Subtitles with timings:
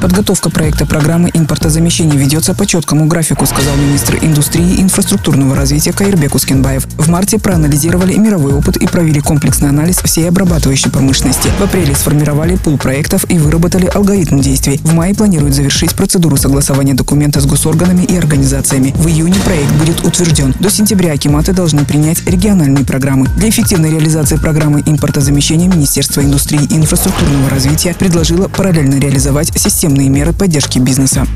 [0.00, 6.34] Подготовка проекта программы импортозамещения ведется по четкому графику, сказал министр индустрии и инфраструктурного развития Каирбек
[6.34, 6.86] Ускенбаев.
[6.96, 11.50] В марте проанализировали мировой опыт и провели комплексный анализ всей обрабатывающей промышленности.
[11.58, 14.80] В апреле сформировали пул проектов и выработали алгоритм действий.
[14.82, 18.94] В мае планируют завершить процедуру согласования документа с госорганами и организациями.
[18.96, 20.54] В июне проект будет утвержден.
[20.60, 23.26] До сентября акиматы должны принять региональные программы.
[23.36, 30.08] Для эффективной реализации программы импортозамещения Министерство индустрии и инфраструктурного развития предложило параллельно реализовать систему системные
[30.08, 31.26] меры поддержки бизнеса.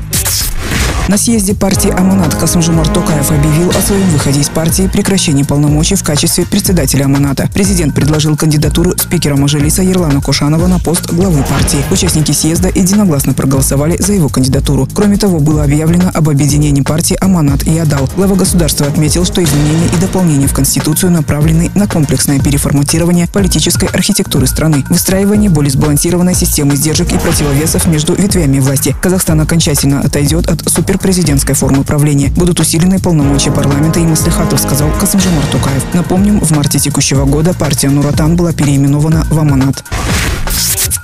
[1.07, 5.93] На съезде партии «Аманат» Касымжумар Токаев объявил о своем выходе из партии и прекращении полномочий
[5.93, 7.47] в качестве председателя «Аманата».
[7.53, 11.77] Президент предложил кандидатуру спикера Мажилиса Ерлана Кошанова на пост главы партии.
[11.91, 14.87] Участники съезда единогласно проголосовали за его кандидатуру.
[14.95, 18.09] Кроме того, было объявлено об объединении партии «Аманат» и «Адал».
[18.15, 24.47] Глава государства отметил, что изменения и дополнения в Конституцию направлены на комплексное переформатирование политической архитектуры
[24.47, 28.95] страны, выстраивание более сбалансированной системы сдержек и противовесов между ветвями власти.
[28.99, 32.29] Казахстан окончательно отойдет от супер президентской формы правления.
[32.29, 35.83] Будут усилены полномочия парламента и маслихатов, сказал Касымжамар Тукаев.
[35.93, 39.83] Напомним, в марте текущего года партия Нуратан была переименована в Аманат.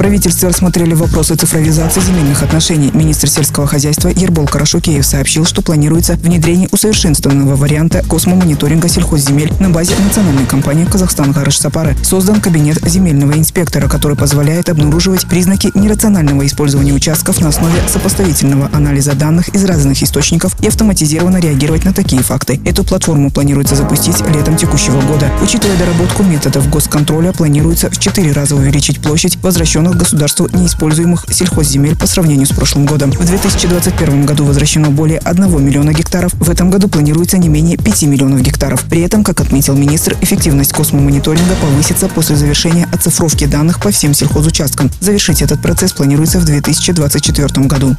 [0.01, 2.89] Правительстве рассмотрели вопросы цифровизации земельных отношений.
[2.91, 9.93] Министр сельского хозяйства Ербол Карашукеев сообщил, что планируется внедрение усовершенствованного варианта космомониторинга сельхозземель на базе
[10.03, 11.95] национальной компании «Казахстан Гарыш Сапары».
[12.01, 19.13] Создан кабинет земельного инспектора, который позволяет обнаруживать признаки нерационального использования участков на основе сопоставительного анализа
[19.13, 22.59] данных из разных источников и автоматизированно реагировать на такие факты.
[22.65, 25.29] Эту платформу планируется запустить летом текущего года.
[25.43, 31.95] Учитывая доработку методов госконтроля, планируется в четыре раза увеличить площадь возвращенных возвращенных государству неиспользуемых сельхозземель
[31.95, 33.11] по сравнению с прошлым годом.
[33.11, 36.33] В 2021 году возвращено более 1 миллиона гектаров.
[36.33, 38.83] В этом году планируется не менее 5 миллионов гектаров.
[38.89, 44.89] При этом, как отметил министр, эффективность космомониторинга повысится после завершения оцифровки данных по всем сельхозучасткам.
[44.99, 47.95] Завершить этот процесс планируется в 2024 году.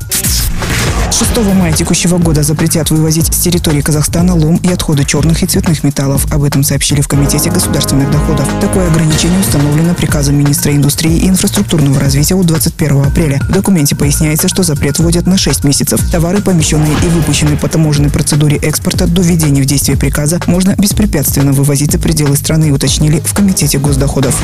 [1.13, 5.85] 6 мая текущего года запретят вывозить с территории Казахстана лом и отходы черных и цветных
[5.85, 6.27] металлов.
[6.33, 8.49] Об этом сообщили в Комитете государственных доходов.
[8.63, 13.41] Такое ограничение установлено приказом министра индустрии и инфраструктурного развития от 21 апреля.
[13.41, 16.01] В документе поясняется, что запрет вводят на 6 месяцев.
[16.11, 21.53] Товары, помещенные и выпущенные по таможенной процедуре экспорта до введения в действие приказа, можно беспрепятственно
[21.53, 24.41] вывозить за пределы страны, уточнили в Комитете госдоходов.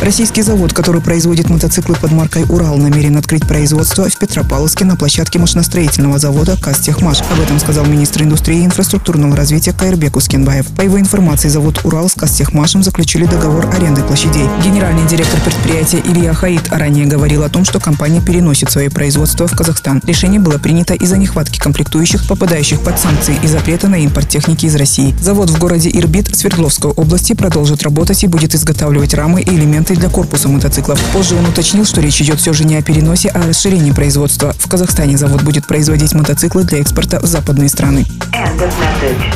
[0.00, 5.38] Российский завод, который производит мотоциклы под маркой «Урал», намерен открыть производство в Петропавловске на площадке
[5.66, 7.22] машиностроительного завода «Кастехмаш».
[7.22, 10.66] Об этом сказал министр индустрии и инфраструктурного развития Кайрбек Ускенбаев.
[10.68, 14.48] По его информации, завод «Урал» с «Кастехмашем» заключили договор аренды площадей.
[14.64, 19.56] Генеральный директор предприятия Илья Хаид ранее говорил о том, что компания переносит свои производства в
[19.56, 20.00] Казахстан.
[20.06, 24.76] Решение было принято из-за нехватки комплектующих, попадающих под санкции и запрета на импорт техники из
[24.76, 25.16] России.
[25.20, 30.10] Завод в городе Ирбит Свердловской области продолжит работать и будет изготавливать рамы и элементы для
[30.10, 31.00] корпуса мотоциклов.
[31.12, 34.54] Позже он уточнил, что речь идет все же не о переносе, а о расширении производства.
[34.58, 38.04] В Казахстане завод будет производить мотоциклы для экспорта в западные страны.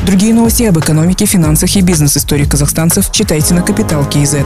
[0.04, 4.44] Другие новости об экономике, финансах и бизнес-истории казахстанцев читайте на Капитал Киезет.